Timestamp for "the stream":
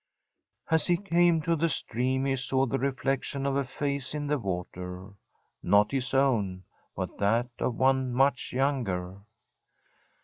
1.55-2.25